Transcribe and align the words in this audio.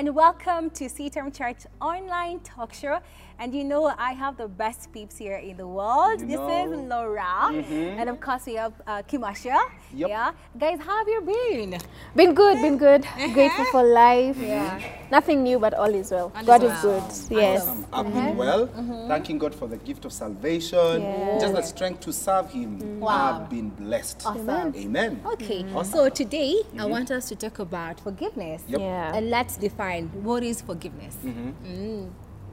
and 0.00 0.14
welcome 0.14 0.70
to 0.70 0.88
CITAM 0.88 1.30
Church 1.30 1.66
online 1.78 2.40
talk 2.40 2.72
show. 2.72 3.00
And 3.40 3.54
you 3.54 3.64
know, 3.64 3.90
I 3.96 4.12
have 4.12 4.36
the 4.36 4.48
best 4.48 4.92
peeps 4.92 5.16
here 5.16 5.36
in 5.36 5.56
the 5.56 5.66
world. 5.66 6.20
You 6.20 6.26
this 6.26 6.36
know. 6.36 6.72
is 6.74 6.78
Laura, 6.78 7.48
mm-hmm. 7.48 7.98
and 7.98 8.10
of 8.10 8.20
course, 8.20 8.44
we 8.44 8.56
have 8.56 8.74
uh, 8.86 9.00
Kimasha. 9.08 9.58
Yep. 9.94 10.08
Yeah, 10.10 10.32
guys, 10.58 10.78
how 10.78 10.98
have 10.98 11.08
you 11.08 11.22
been? 11.22 11.80
Been 12.14 12.34
good, 12.34 12.60
been 12.60 12.76
good. 12.76 13.06
Grateful 13.32 13.64
for 13.72 13.82
life. 13.82 14.36
Yeah. 14.36 14.78
Nothing 15.10 15.42
new, 15.42 15.58
but 15.58 15.72
all 15.72 15.88
is 15.88 16.10
well. 16.10 16.30
All 16.34 16.40
is 16.42 16.46
God 16.46 16.62
well. 16.62 16.76
is 17.08 17.28
good. 17.28 17.36
Yes. 17.38 17.62
Awesome. 17.62 17.86
I've 17.94 18.12
been 18.12 18.12
mm-hmm. 18.12 18.36
well. 18.36 18.66
Mm-hmm. 18.66 19.08
Thanking 19.08 19.38
God 19.38 19.54
for 19.54 19.68
the 19.68 19.78
gift 19.78 20.04
of 20.04 20.12
salvation. 20.12 21.00
Yeah. 21.00 21.38
Just 21.40 21.54
the 21.54 21.62
strength 21.62 22.00
to 22.00 22.12
serve 22.12 22.50
Him. 22.50 23.00
Wow. 23.00 23.40
I've 23.40 23.48
been 23.48 23.70
blessed. 23.70 24.20
Awesome. 24.26 24.74
Amen. 24.76 25.22
Okay, 25.24 25.64
Awesome. 25.74 25.92
so 25.92 26.08
today 26.10 26.60
I 26.78 26.84
want 26.84 27.10
us 27.10 27.30
to 27.30 27.36
talk 27.36 27.58
about 27.58 28.00
forgiveness. 28.00 28.64
Yep. 28.68 28.80
Yeah. 28.80 29.16
And 29.16 29.30
let's 29.30 29.56
define 29.56 30.08
what 30.22 30.42
is 30.42 30.60
forgiveness. 30.60 31.16
Mm. 31.24 32.10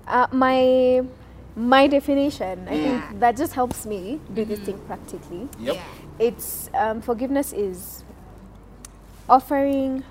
Uh, 0.07 0.27
my 0.31 1.01
my 1.55 1.87
definition, 1.87 2.67
I 2.69 2.73
Yeah. 2.75 3.01
think 3.09 3.19
that 3.19 3.35
just 3.35 3.53
helps 3.53 3.85
me 3.85 4.19
do 4.33 4.45
this 4.45 4.59
thing 4.59 4.79
practically. 4.87 5.49
Yep. 5.59 5.77
It's 6.19 6.69
um, 6.73 7.01
forgiveness 7.01 7.51
is 7.51 8.03
offering 9.27 10.03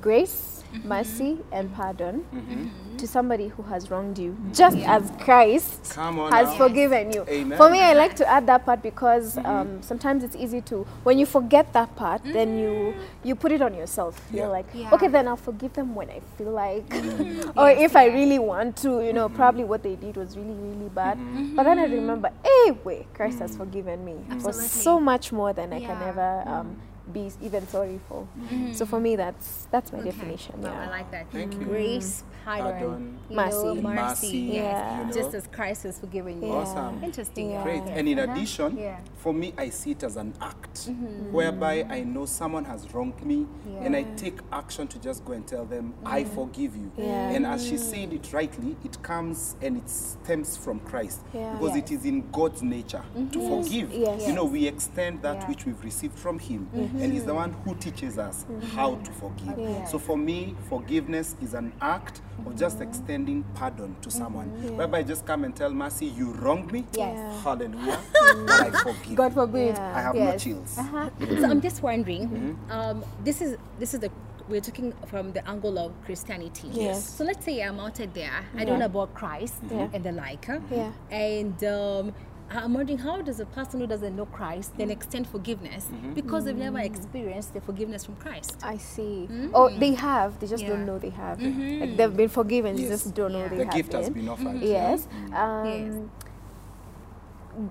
grace, 0.00 0.59
Mm-hmm. 0.72 0.88
mercy, 0.88 1.38
and 1.50 1.66
mm-hmm. 1.66 1.76
pardon 1.76 2.24
mm-hmm. 2.32 2.96
to 2.96 3.06
somebody 3.06 3.48
who 3.48 3.62
has 3.64 3.90
wronged 3.90 4.18
you, 4.18 4.36
just 4.52 4.76
as 4.78 5.10
Christ 5.18 5.94
has 5.94 5.96
now. 5.96 6.56
forgiven 6.56 7.12
you. 7.12 7.24
Amen. 7.28 7.58
For 7.58 7.68
me, 7.68 7.80
I 7.80 7.92
like 7.92 8.14
to 8.16 8.26
add 8.28 8.46
that 8.46 8.64
part 8.64 8.80
because 8.80 9.36
um, 9.38 9.82
sometimes 9.82 10.22
it's 10.22 10.36
easy 10.36 10.60
to 10.62 10.84
when 11.02 11.18
you 11.18 11.26
forget 11.26 11.72
that 11.72 11.96
part, 11.96 12.22
then 12.22 12.56
you 12.56 12.94
you 13.24 13.34
put 13.34 13.50
it 13.50 13.60
on 13.62 13.74
yourself. 13.74 14.20
Yeah. 14.30 14.42
You're 14.42 14.52
like, 14.52 14.66
Yeah. 14.72 14.90
okay, 14.92 15.08
then 15.08 15.26
I'll 15.26 15.36
forgive 15.36 15.72
them 15.72 15.94
when 15.94 16.08
I 16.08 16.20
feel 16.38 16.52
like, 16.52 16.86
or 17.56 17.70
if 17.70 17.96
I 17.96 18.06
really 18.06 18.38
want 18.38 18.76
to. 18.78 19.00
You 19.04 19.12
know, 19.12 19.28
probably 19.28 19.64
what 19.64 19.82
they 19.82 19.96
did 19.96 20.16
was 20.16 20.36
really 20.36 20.54
really 20.54 20.88
bad. 20.90 21.18
But 21.56 21.64
then 21.64 21.80
I 21.80 21.84
remember, 21.84 22.30
hey, 22.44 22.78
wait, 22.84 23.12
Christ 23.14 23.40
has 23.40 23.56
forgiven 23.56 24.04
me 24.04 24.16
for 24.40 24.52
so 24.52 25.00
much 25.00 25.32
more 25.32 25.52
than 25.52 25.72
I 25.72 25.80
can 25.80 26.00
ever. 26.02 26.44
Um, 26.46 26.76
be 27.10 27.30
even 27.42 27.66
sorry 27.68 28.00
for. 28.08 28.26
Mm-hmm. 28.38 28.72
So 28.72 28.86
for 28.86 29.00
me, 29.00 29.16
that's 29.16 29.66
that's 29.70 29.92
my 29.92 29.98
Okay. 30.00 30.10
definition. 30.10 30.54
Oh, 30.64 30.68
I 30.68 30.88
like 30.88 31.10
that. 31.10 31.30
Thank 31.30 31.54
you. 31.54 31.60
Grace, 31.64 32.22
mm-hmm. 32.22 32.44
pardon, 32.44 32.80
Pardon. 32.88 33.18
you 33.28 33.36
Mercy. 33.36 33.56
know, 33.64 33.74
mercy, 33.74 33.82
Mercy, 34.02 34.38
yes. 34.38 34.54
Yeah. 34.54 35.00
you 35.00 35.06
know. 35.06 35.12
just 35.12 35.34
as 35.34 35.46
Christ 35.48 35.82
has 35.84 35.98
forgiven 35.98 36.42
you. 36.42 36.50
Awesome. 36.52 37.02
Interesting. 37.04 37.50
Yeah. 37.50 37.62
Great. 37.62 37.82
And 37.84 38.08
in 38.08 38.18
Uh-huh. 38.18 38.32
addition, 38.32 38.76
Yeah. 38.78 38.98
for 39.16 39.32
me, 39.34 39.52
I 39.58 39.68
see 39.70 39.92
it 39.92 40.02
as 40.02 40.16
an 40.16 40.34
act 40.40 40.74
mm-hmm. 40.88 41.32
whereby 41.32 41.84
I 41.88 42.00
know 42.04 42.26
someone 42.26 42.64
has 42.64 42.92
wronged 42.94 43.22
me 43.24 43.46
and 43.82 43.94
I 43.96 44.02
take 44.16 44.38
action 44.52 44.86
to 44.88 44.98
just 44.98 45.24
go 45.24 45.32
and 45.32 45.46
tell 45.46 45.64
them, 45.64 45.94
I 46.04 46.24
forgive 46.24 46.76
you. 46.76 46.90
Yeah. 46.96 47.30
And 47.30 47.46
as 47.46 47.66
she 47.66 47.76
said 47.76 48.12
it 48.12 48.32
rightly, 48.32 48.76
it 48.84 49.02
comes 49.02 49.56
and 49.62 49.76
it 49.76 49.88
stems 49.88 50.56
from 50.56 50.80
Christ 50.80 51.20
Yeah. 51.32 51.52
because 51.54 51.76
Yes. 51.76 51.90
it 51.90 51.94
is 51.94 52.04
in 52.04 52.30
God's 52.32 52.62
nature 52.62 53.02
to 53.32 53.38
forgive. 53.48 53.92
Yes. 53.92 54.26
You 54.26 54.32
know, 54.34 54.44
we 54.44 54.66
extend 54.66 55.22
that 55.22 55.36
Yeah. 55.42 55.48
which 55.48 55.66
we've 55.66 55.82
received 55.84 56.18
from 56.18 56.38
Him, 56.38 56.68
and 57.00 57.12
He's 57.12 57.24
the 57.24 57.34
one 57.34 57.52
who 57.64 57.74
teaches 57.76 58.18
us 58.18 58.44
how 58.74 58.96
to 58.96 59.10
forgive. 59.12 59.58
Yeah. 59.58 59.84
So 59.86 59.98
for 59.98 60.16
me, 60.16 60.54
forgiveness 60.68 61.36
is 61.42 61.54
an 61.54 61.72
act 61.80 62.20
of 62.46 62.56
just 62.56 62.80
extending 62.80 63.44
pardon 63.54 63.96
to 64.02 64.10
someone, 64.10 64.48
whereby 64.76 64.98
I 64.98 65.02
just 65.02 65.26
come 65.26 65.44
and 65.44 65.54
tell 65.54 65.70
Mercy, 65.70 66.06
you 66.06 66.32
wronged 66.34 66.72
me. 66.72 66.84
Yes. 66.96 67.42
Hallelujah. 67.42 68.00
I 68.48 68.70
forgive. 68.82 69.16
God 69.16 69.34
forbid. 69.34 69.76
Yeah. 69.76 69.96
I 69.96 70.00
have 70.02 70.14
no 70.14 70.20
Yes. 70.20 70.42
chills. 70.44 70.70
So 70.70 71.44
I'm 71.50 71.60
just 71.60 71.82
wondering, 71.82 72.28
Mm-hmm. 72.28 72.70
um, 72.72 73.04
this 73.24 73.40
is 73.40 73.56
this 73.78 73.94
is 73.94 74.00
the 74.00 74.10
we're 74.48 74.60
talking 74.60 74.92
from 75.06 75.32
the 75.32 75.48
angle 75.48 75.78
of 75.78 75.92
Christianity. 76.04 76.68
Yes. 76.72 77.08
So 77.16 77.22
let's 77.24 77.44
say 77.44 77.62
I'm 77.62 77.78
out 77.78 77.94
there, 78.14 78.44
I 78.56 78.64
don't 78.64 78.80
know 78.80 78.86
about 78.86 79.14
Christ 79.14 79.54
Yeah. 79.70 79.88
and 79.92 80.02
the 80.02 80.10
like, 80.10 80.48
uh, 80.48 80.58
Yeah. 80.70 80.90
and 81.08 81.62
um, 81.62 82.12
I'm 82.50 82.74
wondering 82.74 82.98
how 82.98 83.22
does 83.22 83.38
a 83.40 83.46
person 83.46 83.80
who 83.80 83.86
doesn't 83.86 84.16
know 84.16 84.26
Christ 84.26 84.76
then 84.76 84.90
extend 84.90 85.26
forgiveness 85.28 85.84
Mm-hmm. 85.86 86.14
because 86.14 86.44
they've 86.44 86.54
mm. 86.54 86.58
never 86.58 86.78
experienced 86.80 87.54
the 87.54 87.60
forgiveness 87.60 88.04
from 88.04 88.16
Christ. 88.16 88.58
I 88.62 88.76
see. 88.76 89.28
Mm. 89.30 89.50
Oh, 89.54 89.68
they 89.70 89.94
have. 89.94 90.38
They 90.40 90.46
just 90.48 90.62
Yeah. 90.64 90.70
don't 90.70 90.84
know 90.86 90.98
they 90.98 91.10
have. 91.10 91.38
Mm-hmm. 91.38 91.80
Like 91.80 91.96
they've 91.96 92.16
been 92.16 92.28
forgiven. 92.28 92.74
They 92.76 92.88
just 92.88 93.14
don't 93.14 93.32
know 93.32 93.40
Yeah. 93.40 93.48
they 93.48 93.56
The 93.58 93.64
have. 93.66 93.74
gift 93.74 93.92
has 93.92 94.10
been 94.10 94.28
offered. 94.28 94.46
Mm-hmm. 94.46 94.66
Yes. 94.66 95.06
Mm-hmm. 95.06 95.34
Um, 95.34 96.10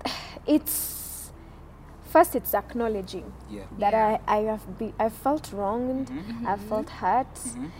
It's 0.46 0.99
first. 2.10 2.34
It's 2.34 2.54
acknowledging 2.54 3.32
Yeah. 3.48 3.62
that 3.78 3.92
Yeah. 3.92 4.18
I, 4.26 4.36
I 4.36 4.40
have 4.50 4.78
be, 4.78 4.92
I 4.98 5.08
felt 5.08 5.52
wronged. 5.52 6.08
Mm-hmm. 6.08 6.32
Mm-hmm. 6.32 6.46
I 6.46 6.56
felt 6.56 6.86
mm-hmm. 6.86 7.06
hurt. 7.06 7.36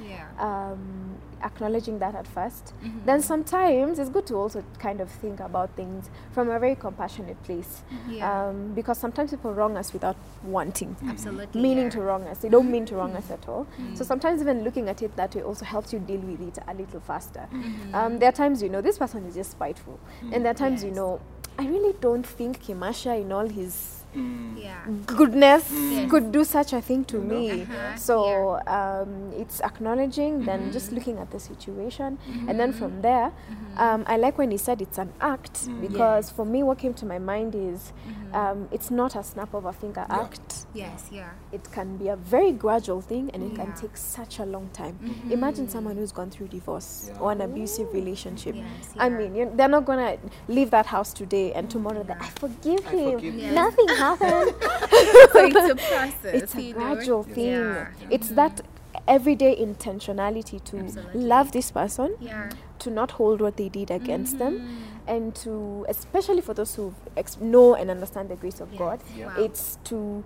Yeah. 0.08 0.26
Um, 0.38 1.16
acknowledging 1.42 1.98
that 1.98 2.14
at 2.14 2.26
1st 2.34 2.72
Then 3.06 3.22
sometimes 3.22 3.98
it's 3.98 4.10
good 4.10 4.26
to 4.26 4.34
also 4.36 4.62
kind 4.78 5.00
of 5.00 5.10
think 5.10 5.40
about 5.40 5.70
things 5.74 6.10
from 6.32 6.50
a 6.50 6.58
very 6.58 6.74
compassionate 6.74 7.42
place. 7.44 7.82
Um, 7.90 8.12
yeah. 8.12 8.48
Um, 8.48 8.74
because 8.74 8.98
sometimes 8.98 9.30
people 9.30 9.54
wrong 9.54 9.76
us 9.76 9.92
without 9.92 10.16
wanting 10.42 10.96
Absolutely. 11.06 11.60
meaning 11.60 11.84
yeah. 11.84 11.90
to 11.90 12.00
wrong 12.02 12.24
us. 12.24 12.38
They 12.38 12.48
don't 12.48 12.70
mean 12.70 12.84
to 12.86 12.96
wrong 12.96 13.14
us 13.16 13.30
at 13.30 13.48
all. 13.48 13.66
So 13.94 14.04
sometimes 14.04 14.40
even 14.40 14.64
looking 14.64 14.88
at 14.88 15.02
it 15.02 15.16
that 15.16 15.34
way 15.34 15.42
also 15.42 15.64
helps 15.64 15.92
you 15.92 15.98
deal 15.98 16.20
with 16.20 16.40
it 16.40 16.58
a 16.66 16.74
little 16.74 17.00
faster. 17.00 17.48
Um, 17.92 18.18
there 18.18 18.28
are 18.28 18.32
times 18.32 18.62
you 18.62 18.68
know 18.68 18.80
this 18.80 18.98
person 18.98 19.24
is 19.26 19.34
just 19.34 19.52
spiteful, 19.52 19.98
and 20.32 20.44
there 20.44 20.52
are 20.52 20.54
times 20.54 20.84
you 20.84 20.90
know 20.90 21.20
I 21.58 21.66
really 21.66 21.94
don't 22.00 22.26
think 22.26 22.62
Kimasha 22.62 23.20
in 23.20 23.32
all 23.32 23.46
his 23.48 23.99
Yeah. 24.14 24.84
goodness 25.06 25.70
Yes. 25.70 26.10
could 26.10 26.32
do 26.32 26.44
such 26.44 26.72
a 26.72 26.80
thing 26.80 27.04
to 27.06 27.18
me. 27.18 27.62
Uh-huh. 27.62 27.96
So 27.96 28.60
um, 28.66 29.32
it's 29.36 29.60
acknowledging, 29.60 30.44
then 30.44 30.72
just 30.72 30.92
looking 30.92 31.18
at 31.18 31.30
the 31.30 31.38
situation, 31.40 32.18
and 32.48 32.58
then 32.58 32.72
from 32.72 33.02
there, 33.02 33.32
um, 33.76 34.04
I 34.06 34.16
like 34.16 34.36
when 34.38 34.50
he 34.50 34.56
said 34.56 34.82
it's 34.82 34.98
an 34.98 35.12
act 35.20 35.68
because 35.80 36.30
for 36.30 36.44
me, 36.44 36.62
what 36.62 36.78
came 36.78 36.94
to 36.94 37.06
my 37.06 37.18
mind 37.18 37.54
is 37.54 37.92
um, 38.32 38.68
it's 38.70 38.90
not 38.90 39.16
a 39.16 39.22
snap 39.22 39.54
of 39.54 39.64
a 39.64 39.72
finger 39.72 40.04
Yeah. 40.08 40.20
act. 40.20 40.66
Yes. 40.74 41.08
Yeah. 41.10 41.30
It 41.52 41.70
can 41.72 41.96
be 41.96 42.08
a 42.08 42.16
very 42.16 42.52
gradual 42.52 43.00
thing, 43.00 43.30
and 43.34 43.42
it 43.42 43.54
can 43.56 43.72
take 43.74 43.96
such 43.96 44.38
a 44.38 44.44
long 44.44 44.68
time. 44.72 44.98
Imagine 45.30 45.68
someone 45.68 45.96
who's 45.96 46.12
gone 46.12 46.30
through 46.30 46.48
divorce 46.48 47.10
Yeah. 47.12 47.20
or 47.20 47.32
an 47.32 47.40
abusive 47.40 47.92
relationship. 47.92 48.54
Yes, 48.56 48.66
I 48.98 49.08
mean, 49.08 49.34
you, 49.34 49.50
they're 49.54 49.68
not 49.68 49.84
gonna 49.84 50.16
leave 50.48 50.70
that 50.70 50.86
house 50.86 51.12
today 51.12 51.52
and 51.52 51.68
tomorrow. 51.70 52.02
That 52.04 52.18
I 52.20 52.26
forgive 52.26 52.86
I 52.86 52.90
him. 52.90 53.12
forgive 53.12 53.34
you. 53.34 53.52
Nothing 53.52 53.88
happened. 54.00 54.54
so 55.32 55.44
it's 55.46 55.70
a 55.70 55.76
process. 55.90 56.34
it's 56.42 56.54
a 56.54 56.62
you 56.62 56.74
know? 56.74 56.78
gradual 56.80 57.22
thing. 57.22 57.52
Yeah. 57.52 57.88
It's 58.10 58.28
that 58.30 58.60
everyday 59.06 59.56
intentionality 59.56 60.62
to 60.64 60.78
Absolutely. 60.78 61.22
love 61.22 61.52
this 61.52 61.70
person, 61.70 62.14
Yeah. 62.20 62.50
to 62.80 62.90
not 62.90 63.12
hold 63.12 63.40
what 63.40 63.56
they 63.56 63.68
did 63.68 63.90
against 63.90 64.38
them, 64.38 64.54
Mm-hmm. 64.60 65.08
and 65.14 65.34
to, 65.44 65.86
especially 65.88 66.40
for 66.40 66.54
those 66.54 66.74
who 66.76 66.94
ex- 67.16 67.38
know 67.40 67.74
and 67.74 67.90
understand 67.90 68.28
the 68.28 68.36
grace 68.36 68.60
of 68.60 68.68
Yes. 68.72 68.78
God, 68.78 68.98
Yeah. 69.16 69.26
Wow. 69.26 69.44
it's 69.44 69.78
to 69.84 70.24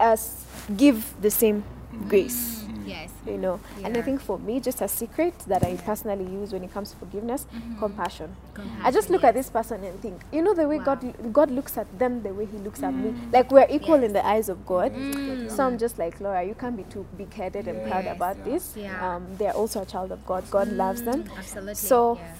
us 0.00 0.44
give 0.76 1.14
the 1.20 1.30
same 1.30 1.62
grace. 2.08 2.64
Yes. 2.84 3.10
You 3.26 3.38
know, 3.38 3.60
and 3.84 3.96
I 3.96 4.02
think 4.02 4.20
for 4.20 4.38
me, 4.40 4.58
just 4.58 4.80
a 4.80 4.88
secret 4.88 5.38
that 5.46 5.62
I 5.64 5.76
personally 5.76 6.24
use 6.24 6.52
when 6.52 6.64
it 6.64 6.72
comes 6.72 6.90
to 6.90 6.96
forgiveness, 6.96 7.46
Mm-hmm. 7.54 7.78
compassion. 7.78 8.34
I 8.82 8.90
just 8.90 9.08
look 9.08 9.22
at 9.22 9.34
this 9.34 9.48
person 9.50 9.84
and 9.84 10.00
think, 10.00 10.20
you 10.32 10.42
know, 10.42 10.52
the 10.52 10.66
way 10.66 10.78
Wow. 10.78 10.96
God 10.96 11.32
God 11.32 11.50
looks 11.52 11.78
at 11.78 11.86
them, 11.98 12.22
the 12.24 12.34
way 12.34 12.46
He 12.46 12.58
looks 12.58 12.82
at 12.82 12.92
me, 12.92 13.14
like 13.32 13.52
we're 13.52 13.68
equal 13.70 13.96
Yes. 14.00 14.06
in 14.06 14.12
the 14.14 14.26
eyes 14.26 14.48
of 14.48 14.66
God. 14.66 14.92
Mm. 14.92 15.48
So 15.50 15.64
I'm 15.64 15.78
just 15.78 15.96
like 15.98 16.20
Laura, 16.20 16.42
you 16.42 16.54
can't 16.54 16.76
be 16.76 16.82
too 16.84 17.06
big-headed 17.16 17.68
and 17.68 17.88
proud 17.88 18.06
about 18.06 18.36
Yeah. 18.38 18.44
this. 18.52 18.74
Yeah. 18.76 18.98
Um, 19.16 19.26
they're 19.38 19.54
also 19.54 19.82
a 19.82 19.86
child 19.86 20.10
of 20.10 20.26
God. 20.26 20.42
God 20.50 20.68
loves 20.72 21.02
them. 21.02 21.24
Absolutely. 21.38 21.74
So, 21.74 22.16
yeah. 22.18 22.34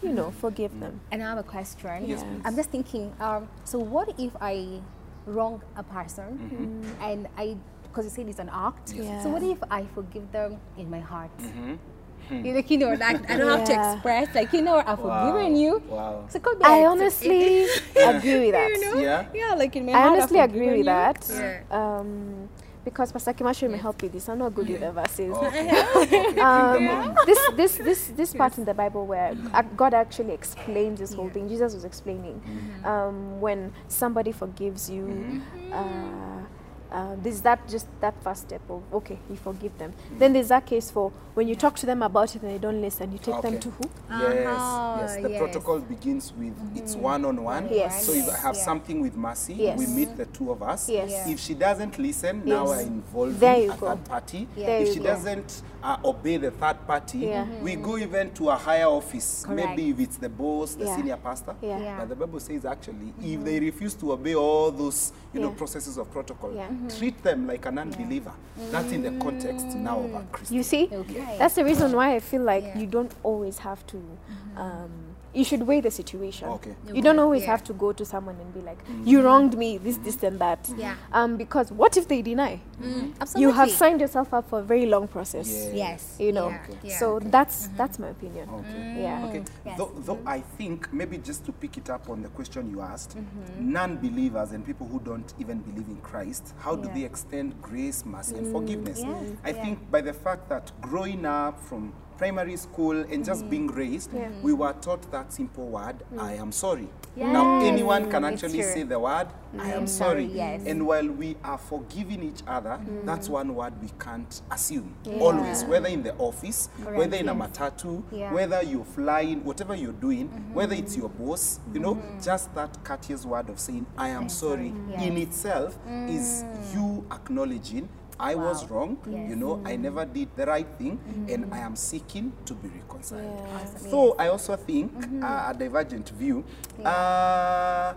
You 0.00 0.12
know, 0.12 0.30
forgive 0.30 0.78
them. 0.78 1.00
And 1.10 1.20
I 1.24 1.26
have 1.30 1.38
a 1.38 1.42
question. 1.42 2.06
Yes, 2.06 2.22
please. 2.22 2.42
I'm 2.44 2.54
just 2.54 2.70
thinking. 2.70 3.12
Um, 3.18 3.48
so 3.64 3.80
what 3.80 4.14
if 4.16 4.30
I 4.40 4.78
wrong 5.26 5.60
a 5.76 5.82
person 5.82 6.86
and 7.02 7.26
I, 7.36 7.56
because 7.98 8.12
you 8.12 8.22
said 8.22 8.30
it's 8.30 8.38
an 8.38 8.50
act. 8.52 8.92
Yes. 8.94 9.24
So 9.24 9.28
what 9.30 9.42
if 9.42 9.58
I 9.70 9.84
forgive 9.94 10.30
them 10.30 10.58
in 10.76 10.88
my 10.88 11.00
heart? 11.00 11.36
Mm-hmm. 11.38 11.74
You 12.30 12.52
know, 12.52 12.62
you 12.68 12.76
know, 12.76 12.90
like 12.92 13.30
I 13.30 13.38
don't 13.38 13.48
have 13.58 13.66
to 13.68 13.72
express, 13.94 14.34
like 14.34 14.52
you 14.52 14.60
know, 14.60 14.82
I've 14.86 15.00
forgiven 15.00 15.56
you. 15.56 15.82
Wow. 15.88 16.26
So 16.28 16.36
it 16.36 16.42
could 16.42 16.58
be 16.58 16.64
I 16.66 16.84
honestly 16.84 17.62
agree 17.96 18.40
with 18.40 18.52
that. 18.52 18.68
you 18.74 18.80
know, 18.84 18.98
Yeah. 19.00 19.24
yeah, 19.32 19.54
like 19.54 19.74
in 19.76 19.86
my 19.86 19.92
I 19.92 19.94
heart, 19.94 20.06
I've 20.06 20.12
honestly 20.18 20.38
agree 20.40 20.66
with 20.66 20.76
you. 20.78 20.84
that. 20.84 21.26
Yeah. 21.30 21.62
Um, 21.70 22.50
because 22.84 23.12
Pastor 23.12 23.32
Kimashu 23.32 23.70
may 23.70 23.78
help 23.78 24.02
with 24.02 24.12
this. 24.12 24.28
I'm 24.28 24.38
not 24.38 24.54
good 24.54 24.68
with 24.68 24.80
the 24.80 24.92
verses. 24.92 25.34
Okay. 25.36 26.38
um, 26.38 27.14
this 27.24 27.38
this 27.56 27.76
this 27.78 28.00
this 28.08 28.34
part 28.34 28.58
in 28.58 28.66
the 28.66 28.74
Bible 28.74 29.06
where 29.06 29.34
uh, 29.54 29.62
God 29.74 29.94
actually 29.94 30.34
explains 30.34 31.00
this 31.00 31.14
whole 31.14 31.30
thing. 31.30 31.48
Jesus 31.48 31.72
was 31.72 31.84
explaining 31.86 32.42
um, 32.84 33.40
when 33.40 33.72
somebody 33.88 34.32
forgives 34.32 34.90
you. 34.90 35.40
Uh, 35.72 36.42
uh, 36.90 37.16
there's 37.22 37.42
that 37.42 37.66
just 37.68 37.86
that 38.00 38.14
first 38.22 38.42
step 38.42 38.62
of 38.70 38.82
okay, 38.92 39.18
you 39.28 39.36
forgive 39.36 39.76
them. 39.78 39.92
Then 40.18 40.32
there's 40.32 40.48
that 40.48 40.66
case 40.66 40.90
for 40.90 41.10
when 41.34 41.46
you 41.46 41.54
talk 41.54 41.76
to 41.76 41.86
them 41.86 42.02
about 42.02 42.34
it 42.34 42.42
and 42.42 42.50
they 42.50 42.58
don't 42.58 42.80
listen, 42.80 43.12
you 43.12 43.18
take 43.18 43.40
them 43.42 43.60
to 43.60 43.70
who? 43.70 43.84
Yes, 44.10 44.46
Uh-huh, 44.48 44.96
yes. 45.00 45.16
The 45.22 45.30
yes. 45.30 45.38
protocol 45.38 45.78
begins 45.80 46.32
with 46.32 46.54
it's 46.76 46.96
one 46.96 47.24
on 47.24 47.42
one. 47.44 47.68
Yes. 47.70 48.04
So 48.06 48.12
if 48.12 48.28
I 48.28 48.36
have 48.38 48.56
Yeah. 48.56 48.64
something 48.64 49.00
with 49.00 49.16
Mercy, 49.16 49.54
Yes. 49.54 49.78
we 49.78 49.86
meet 49.86 50.16
the 50.16 50.26
two 50.26 50.50
of 50.50 50.62
us. 50.62 50.88
Yes. 50.88 51.10
Yeah. 51.10 51.28
If 51.28 51.38
she 51.40 51.54
doesn't 51.54 51.98
listen, 51.98 52.42
now 52.44 52.66
Yes. 52.68 52.78
I 52.78 52.82
involve 52.82 53.38
There 53.38 53.56
you 53.58 53.72
a 53.72 53.76
go. 53.76 53.86
third 53.88 54.04
party. 54.04 54.48
There 54.56 54.80
if 54.82 54.92
she 54.94 54.98
go. 54.98 55.04
doesn't 55.04 55.62
uh, 55.80 55.96
obey 56.04 56.38
the 56.38 56.50
third 56.50 56.84
party, 56.88 57.18
Yeah. 57.18 57.46
we 57.62 57.76
go 57.76 57.96
even 57.98 58.32
to 58.32 58.48
a 58.50 58.56
higher 58.56 58.86
office. 58.88 59.44
Correct. 59.46 59.68
Maybe 59.76 59.90
if 59.90 60.00
it's 60.00 60.16
the 60.16 60.28
boss, 60.28 60.74
the 60.74 60.86
Yeah. 60.86 60.96
senior 60.96 61.16
pastor. 61.16 61.54
Yeah. 61.62 61.78
Yeah. 61.78 61.98
But 62.00 62.08
the 62.08 62.16
Bible 62.16 62.40
says 62.40 62.64
actually, 62.64 63.12
if 63.22 63.44
they 63.44 63.60
refuse 63.60 63.94
to 63.94 64.12
obey 64.12 64.34
all 64.34 64.72
those, 64.72 65.12
you 65.32 65.40
know, 65.40 65.50
processes 65.50 65.96
of 65.98 66.10
protocol, 66.10 66.52
Yeah. 66.82 66.98
treat 66.98 67.22
them 67.22 67.46
like 67.46 67.66
an 67.66 67.78
unbeliever. 67.78 68.32
That's 68.70 68.90
in 68.92 69.02
the 69.02 69.12
context 69.24 69.66
now 69.76 69.98
of 70.00 70.14
a 70.14 70.20
mm. 70.20 70.32
Christian. 70.32 70.56
You 70.56 70.62
see, 70.62 70.88
Okay. 70.92 71.36
that's 71.38 71.54
the 71.54 71.64
reason 71.64 71.92
why 71.92 72.14
I 72.14 72.20
feel 72.20 72.42
like 72.42 72.64
Yeah. 72.64 72.78
you 72.78 72.86
don't 72.86 73.14
always 73.22 73.58
have 73.58 73.86
to. 73.88 73.96
Mm-hmm. 73.96 74.58
Um, 74.58 74.90
you 75.38 75.44
should 75.44 75.62
weigh 75.62 75.80
the 75.80 75.90
situation. 75.90 76.48
Okay. 76.48 76.74
You 76.92 77.00
don't 77.00 77.18
always 77.24 77.42
Yeah. 77.42 77.52
have 77.52 77.62
to 77.64 77.72
go 77.72 77.92
to 77.92 78.04
someone 78.04 78.36
and 78.42 78.52
be 78.52 78.60
like, 78.70 78.78
"You 79.04 79.22
wronged 79.22 79.56
me, 79.56 79.78
this, 79.78 79.96
this, 79.98 80.22
and 80.28 80.38
that." 80.40 80.68
Yeah. 80.76 80.94
Um, 81.12 81.36
because 81.36 81.70
what 81.80 81.96
if 81.96 82.08
they 82.08 82.22
deny? 82.22 82.60
Mm, 82.82 83.12
absolutely. 83.20 83.42
You 83.42 83.50
have 83.60 83.70
signed 83.70 84.00
yourself 84.00 84.34
up 84.34 84.48
for 84.50 84.58
a 84.58 84.62
very 84.62 84.86
long 84.86 85.06
process. 85.08 85.48
Yeah. 85.48 85.72
Yes. 85.84 86.16
You 86.18 86.32
know. 86.32 86.48
Yeah. 86.48 86.66
Yeah. 86.82 86.98
So 86.98 87.20
that's 87.36 87.68
that's 87.76 87.98
my 87.98 88.08
opinion. 88.08 88.48
Okay. 88.58 89.02
Yeah. 89.02 89.26
Okay. 89.26 89.42
Yes. 89.64 89.78
Though, 89.78 89.92
though 90.08 90.18
I 90.26 90.40
think 90.58 90.92
maybe 90.92 91.18
just 91.18 91.44
to 91.46 91.52
pick 91.52 91.78
it 91.78 91.88
up 91.88 92.08
on 92.10 92.22
the 92.22 92.28
question 92.30 92.70
you 92.70 92.80
asked, 92.80 93.16
Mm-hmm. 93.16 93.72
non-believers 93.72 94.50
and 94.52 94.64
people 94.66 94.86
who 94.92 94.98
don't 95.00 95.32
even 95.38 95.58
believe 95.60 95.88
in 95.88 96.00
Christ, 96.10 96.52
how 96.58 96.74
do 96.76 96.88
they 96.94 97.04
extend 97.04 97.54
grace, 97.62 98.04
mercy, 98.04 98.36
and 98.36 98.50
forgiveness? 98.52 98.98
yes, 99.00 99.36
I 99.44 99.50
yeah. 99.50 99.62
think 99.64 99.90
by 99.90 100.00
the 100.00 100.12
fact 100.12 100.48
that 100.48 100.72
growing 100.80 101.24
up 101.24 101.60
from 101.60 101.92
primary 102.18 102.56
school 102.56 102.90
and 103.12 103.24
just 103.24 103.38
Mm-hmm. 103.42 103.50
being 103.50 103.66
raised, 103.68 104.12
Yeah. 104.12 104.28
we 104.42 104.52
were 104.52 104.72
taught 104.80 105.10
that 105.12 105.32
simple 105.32 105.68
word, 105.68 105.96
I 106.18 106.34
am 106.34 106.50
sorry. 106.52 106.88
Yes. 107.16 107.32
Now 107.32 107.60
anyone 107.60 108.10
can 108.10 108.24
actually 108.24 108.62
say 108.62 108.82
the 108.82 108.98
word, 108.98 109.28
I 109.58 109.70
am 109.72 109.80
am 109.82 109.86
sorry. 109.86 110.24
yes. 110.24 110.62
And 110.66 110.84
while 110.86 111.06
we 111.08 111.36
are 111.44 111.56
forgiving 111.58 112.22
each 112.24 112.42
other, 112.46 112.78
that's 113.04 113.28
one 113.28 113.54
word 113.54 113.72
we 113.80 113.88
can't 114.00 114.42
assume. 114.50 114.94
Yeah. 115.04 115.18
Always, 115.20 115.64
whether 115.64 115.88
in 115.88 116.02
the 116.02 116.14
office, 116.16 116.68
Correct, 116.82 116.98
whether 116.98 117.16
in 117.16 117.28
a 117.28 117.34
matatu, 117.34 118.02
Yeah. 118.10 118.32
whether 118.32 118.62
you're 118.62 118.84
flying, 118.84 119.44
whatever 119.44 119.74
you're 119.76 119.92
doing, 120.00 120.26
whether 120.52 120.74
it's 120.74 120.96
your 120.96 121.08
boss, 121.08 121.60
you 121.72 121.80
know, 121.80 122.02
just 122.22 122.52
that 122.56 122.82
courteous 122.84 123.24
word 123.24 123.48
of 123.48 123.58
saying, 123.60 123.86
I 123.96 124.08
am 124.08 124.28
sorry, 124.28 124.72
Yes. 124.90 125.02
in 125.02 125.16
itself 125.16 125.78
is 126.08 126.44
you 126.74 127.04
acknowledging. 127.12 127.88
I 128.20 128.34
was 128.34 128.68
wrong, 128.70 128.98
Yes. 129.06 129.30
you 129.30 129.36
know, 129.36 129.60
I 129.64 129.76
never 129.76 130.04
did 130.04 130.28
the 130.36 130.46
right 130.46 130.66
thing, 130.78 130.98
and 131.28 131.52
I 131.52 131.58
am 131.58 131.76
seeking 131.76 132.32
to 132.46 132.54
be 132.54 132.68
reconciled. 132.68 133.22
Yeah. 133.22 133.90
So 133.90 134.16
I 134.18 134.28
also 134.28 134.56
think 134.56 134.92
uh, 135.22 135.52
a 135.52 135.54
divergent 135.56 136.08
view. 136.10 136.44
Uh, 136.84 137.94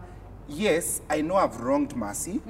yes, 0.48 1.02
I 1.10 1.22
know 1.22 1.36
I've 1.38 1.60
wronged 1.60 1.96
Mercy, 1.96 2.42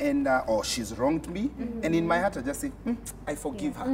and 0.00 0.26
uh, 0.26 0.44
or 0.46 0.64
she's 0.64 0.96
wronged 0.96 1.28
me, 1.28 1.50
and 1.82 1.94
in 1.94 2.06
my 2.06 2.18
heart 2.20 2.36
I 2.38 2.40
just 2.42 2.60
say, 2.60 2.72
"Mm, 2.86 2.96
I 3.26 3.34
forgive 3.34 3.76
her. 3.76 3.86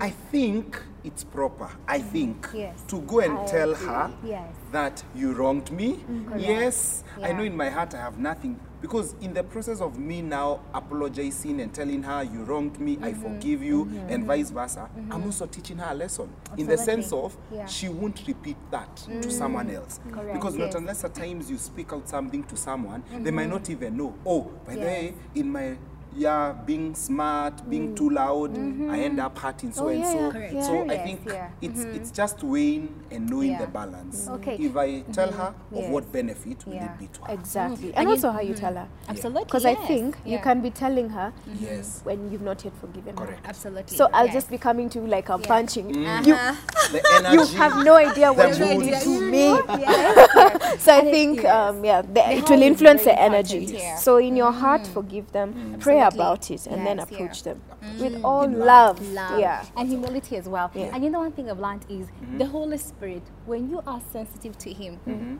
I 0.00 0.10
think 0.10 0.82
it's 1.04 1.24
proper. 1.24 1.68
I 1.88 1.98
mm-hmm. 1.98 2.08
think 2.08 2.48
Yes. 2.54 2.82
to 2.88 3.00
go 3.02 3.20
and 3.20 3.38
I 3.38 3.46
tell 3.46 3.72
agree. 3.72 3.86
her 3.86 4.10
Yes. 4.24 4.54
that 4.72 5.04
you 5.14 5.32
wronged 5.32 5.70
me. 5.70 5.94
Mm-hmm. 5.96 6.38
Yes, 6.38 7.04
I 7.22 7.32
know 7.32 7.42
in 7.42 7.56
my 7.56 7.68
heart 7.70 7.94
I 7.94 7.98
have 7.98 8.18
nothing. 8.18 8.58
Because 8.80 9.14
in 9.20 9.32
the 9.32 9.44
process 9.44 9.80
of 9.80 9.96
me 9.96 10.22
now 10.22 10.60
apologizing 10.74 11.60
and 11.60 11.72
telling 11.72 12.02
her 12.02 12.24
you 12.24 12.42
wronged 12.42 12.80
me, 12.80 12.98
I 13.00 13.12
mm-hmm. 13.12 13.22
forgive 13.22 13.62
you, 13.62 13.88
and 14.08 14.24
vice 14.26 14.50
versa, 14.50 14.90
I'm 15.08 15.22
also 15.22 15.46
teaching 15.46 15.78
her 15.78 15.92
a 15.92 15.94
lesson 15.94 16.28
in 16.58 16.66
the 16.66 16.76
sense 16.76 17.12
of 17.12 17.36
Yeah. 17.52 17.66
she 17.66 17.88
won't 17.88 18.26
repeat 18.26 18.56
that 18.72 18.96
to 18.96 19.30
someone 19.30 19.70
else. 19.70 20.00
Correct. 20.10 20.34
Because 20.34 20.56
not 20.56 20.74
unless 20.74 21.04
at 21.04 21.14
times 21.14 21.48
you 21.48 21.58
speak 21.58 21.92
out 21.92 22.08
something 22.08 22.42
to 22.42 22.56
someone, 22.56 23.04
they 23.20 23.30
might 23.30 23.48
not 23.48 23.70
even 23.70 23.96
know. 23.96 24.14
Oh, 24.26 24.50
by 24.66 24.74
the 24.74 24.80
way, 24.80 25.14
in 25.36 25.52
my 25.52 25.76
yeah, 26.16 26.52
being 26.66 26.94
smart, 26.94 27.68
being 27.68 27.92
mm. 27.92 27.96
too 27.96 28.10
loud, 28.10 28.54
mm-hmm. 28.54 28.90
I 28.90 28.98
end 29.00 29.20
up 29.20 29.36
hurting 29.38 29.72
so 29.72 29.86
Oh, 29.86 29.88
and 29.88 30.00
yeah, 30.00 30.12
so. 30.12 30.20
yeah. 30.20 30.30
Correct. 30.30 30.64
So 30.64 30.90
I 30.90 30.98
think 30.98 31.20
yeah. 31.26 31.48
it's 31.60 31.80
mm-hmm. 31.80 31.96
it's 31.96 32.10
just 32.10 32.42
weighing 32.42 32.94
and 33.10 33.28
knowing 33.30 33.50
Yeah. 33.50 33.60
the 33.60 33.66
balance. 33.66 34.24
Mm-hmm. 34.26 34.34
Okay. 34.34 34.56
If 34.60 34.76
I 34.76 35.00
tell 35.12 35.32
her 35.32 35.54
of 35.72 35.82
Yes. 35.82 35.90
what 35.90 36.12
benefit 36.12 36.66
will 36.66 36.74
Yeah. 36.74 36.92
it 36.92 36.98
be 36.98 37.06
to 37.06 37.24
her? 37.24 37.32
Exactly. 37.34 37.88
And 37.88 37.96
And, 37.98 38.08
you- 38.08 38.14
also 38.14 38.30
how 38.30 38.40
you 38.40 38.54
tell 38.54 38.74
her. 38.74 38.88
Absolutely. 39.08 39.44
Because 39.44 39.64
I 39.64 39.70
yes. 39.72 39.86
think 39.88 40.16
you 40.24 40.38
can 40.38 40.60
be 40.60 40.70
telling 40.70 41.08
her 41.10 41.32
Yes. 41.58 42.00
when 42.04 42.30
you've 42.30 42.42
not 42.42 42.64
yet 42.64 42.74
forgiven 42.80 43.16
her. 43.16 43.26
Correct. 43.26 43.46
Absolutely. 43.46 43.96
So 43.96 44.08
I'll 44.12 44.26
yes. 44.26 44.34
just 44.34 44.50
be 44.50 44.58
coming 44.58 44.88
to 44.90 45.00
you 45.00 45.06
like 45.06 45.30
I'm 45.30 45.40
Yeah. 45.40 45.46
punching. 45.46 45.92
Mm. 45.94 46.26
You 46.26 46.34
uh-huh. 46.34 46.98
energy. 47.16 47.36
you 47.36 47.58
have 47.58 47.84
no 47.84 47.94
idea 47.96 48.32
what 48.32 48.58
you 48.58 48.66
mood. 48.66 48.84
did 48.84 49.00
to 49.02 49.20
me. 49.30 49.58
So 50.82 50.92
I 50.92 51.02
think, 51.02 51.44
um, 51.44 51.84
yeah, 51.84 52.02
the, 52.02 52.08
The 52.12 52.32
it 52.38 52.50
will 52.50 52.62
influence 52.62 53.04
the 53.04 53.18
energy. 53.18 53.78
So 53.98 54.16
in 54.16 54.36
your 54.36 54.50
heart, 54.50 54.82
mm. 54.82 54.92
forgive 54.92 55.30
them, 55.32 55.54
mm. 55.54 55.80
pray 55.80 56.00
Absolutely. 56.06 56.24
about 56.24 56.50
it, 56.50 56.66
and 56.66 56.86
then 56.86 56.96
Yes, 56.98 57.06
yeah. 57.10 57.16
approach 57.16 57.42
them 57.42 57.60
mm. 57.82 58.00
with 58.00 58.24
all 58.24 58.44
In 58.44 58.58
love. 58.58 59.00
love. 59.00 59.12
love 59.12 59.40
Yeah. 59.40 59.64
and 59.76 59.88
humility 59.88 60.36
as 60.36 60.48
well. 60.48 60.70
Yeah. 60.74 60.90
And 60.94 61.02
you 61.04 61.10
know 61.10 61.20
one 61.20 61.32
thing 61.32 61.50
I've 61.50 61.58
learned 61.60 61.86
is 61.88 62.06
mm-hmm. 62.06 62.38
the 62.38 62.46
Holy 62.46 62.78
Spirit, 62.78 63.22
when 63.46 63.68
you 63.70 63.80
are 63.86 64.00
sensitive 64.12 64.56
to 64.58 64.72
Him, 64.72 64.98
mm-hmm. 65.06 65.36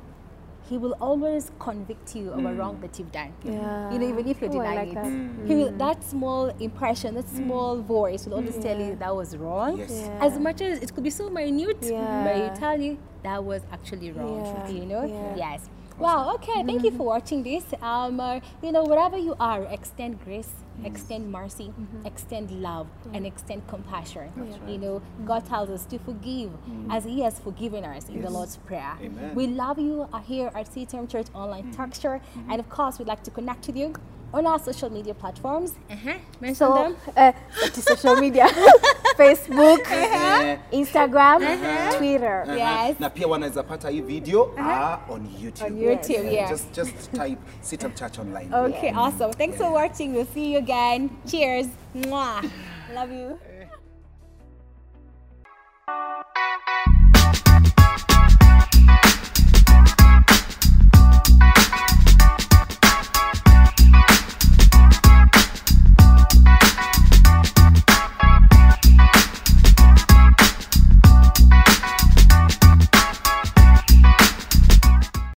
He 0.70 0.78
will 0.78 0.96
always 1.00 1.50
convict 1.58 2.14
you 2.16 2.30
of 2.30 2.38
a 2.38 2.42
mm. 2.48 2.56
wrong 2.56 2.80
that 2.80 2.96
you've 2.98 3.10
done. 3.12 3.32
Yeah. 3.44 3.92
You 3.92 3.98
know, 3.98 4.08
even 4.08 4.26
if 4.28 4.40
you're 4.40 4.48
Oh, 4.48 4.52
denying 4.54 4.78
like 4.78 4.88
it. 4.88 4.94
that. 4.94 5.04
Mm. 5.04 5.46
He 5.48 5.54
will, 5.56 5.72
that 5.72 6.04
small 6.04 6.46
impression, 6.60 7.14
that 7.16 7.28
small 7.28 7.82
voice 7.82 8.24
will 8.26 8.34
always 8.34 8.56
tell 8.58 8.78
you 8.80 8.94
that 8.96 9.14
was 9.14 9.36
wrong. 9.36 9.76
Yes. 9.76 9.90
Yeah. 10.06 10.24
As 10.26 10.38
much 10.38 10.60
as 10.62 10.78
it 10.78 10.94
could 10.94 11.02
be 11.04 11.10
so 11.10 11.28
minute, 11.28 11.80
but 11.80 11.90
Yeah. 11.90 12.54
tell 12.54 12.80
you 12.80 12.96
that 13.24 13.42
was 13.44 13.62
actually 13.72 14.12
wrong. 14.12 14.44
Yeah. 14.46 14.68
You 14.68 14.86
know? 14.86 15.04
Yeah. 15.04 15.36
Yes. 15.36 15.68
Wow, 15.98 16.34
okay, 16.34 16.62
thank 16.64 16.82
you 16.82 16.90
for 16.90 17.04
watching 17.06 17.42
this. 17.42 17.64
Um, 17.80 18.18
uh, 18.18 18.40
you 18.62 18.72
know, 18.72 18.84
wherever 18.84 19.16
you 19.16 19.36
are, 19.38 19.62
extend 19.64 20.22
grace, 20.24 20.50
extend 20.84 21.30
mercy, 21.30 21.72
extend 22.04 22.50
love, 22.50 22.86
and 23.12 23.26
extend 23.26 23.66
compassion. 23.68 24.30
You 24.66 24.78
know, 24.78 25.02
God 25.24 25.46
tells 25.46 25.70
us 25.70 25.84
to 25.86 25.98
forgive 25.98 26.50
as 26.90 27.04
He 27.04 27.20
has 27.22 27.38
forgiven 27.38 27.84
us 27.84 28.08
in 28.08 28.22
the 28.22 28.30
Lord's 28.30 28.56
Prayer. 28.56 28.94
Amen. 29.00 29.34
We 29.34 29.46
love 29.46 29.78
you 29.78 30.08
uh, 30.12 30.18
here 30.20 30.50
at 30.54 30.66
CITAM 30.72 31.08
Church 31.10 31.26
Online 31.34 31.70
Texture, 31.72 32.20
and 32.48 32.58
of 32.58 32.68
course, 32.68 32.98
we'd 32.98 33.08
like 33.08 33.22
to 33.24 33.30
connect 33.30 33.66
with 33.66 33.76
you 33.76 33.92
on 34.34 34.46
our 34.46 34.58
social 34.58 34.88
media 34.88 35.12
platforms. 35.12 35.74
Uh-huh. 35.90 36.14
Mention 36.40 36.54
So, 36.54 36.74
them. 36.74 36.96
uh, 37.16 37.32
to 37.68 37.82
social 37.82 38.16
media, 38.16 38.46
Facebook, 39.18 39.80
Eh, 39.90 40.56
Instagram, 40.72 41.40
Twitter. 42.08 42.44
aha. 42.48 42.86
Yes. 42.86 43.00
na 43.00 43.10
pia 43.10 43.26
wanaweza 43.28 43.62
pata 43.62 43.90
hii 43.90 44.00
video 44.00 44.54
ah, 44.58 44.98
on 45.08 45.26
youtube 45.42 45.66
On 45.66 45.78
YouTube, 45.82 46.32
yeah. 46.32 46.50
just, 46.50 46.72
just 46.74 47.12
type 47.12 47.38
CITAM 47.70 47.92
church 47.94 48.18
online 48.18 48.54
Okay, 48.54 48.90
awesome. 48.96 49.32
Thanks 49.32 49.56
for 49.56 49.72
watching. 49.72 50.14
We'll 50.14 50.26
see 50.34 50.52
you 50.52 50.58
again. 50.58 51.10
Cheers. 51.26 51.66
Mwah. 51.94 52.42
Love 52.94 53.12
you. 53.14 53.51